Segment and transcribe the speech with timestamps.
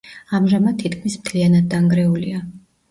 [0.37, 2.47] ამჟამად თითქმის მთლიანად დანგრეულია.